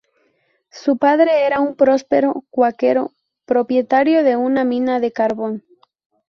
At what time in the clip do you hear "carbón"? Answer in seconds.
5.11-5.63